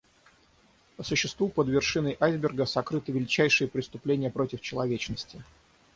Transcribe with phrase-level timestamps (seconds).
[0.97, 5.43] По существу, под вершиной айсберга сокрыты величайшие преступления против человечности.